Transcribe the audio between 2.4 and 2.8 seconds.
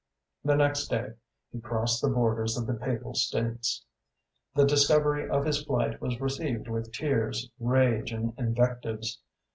of the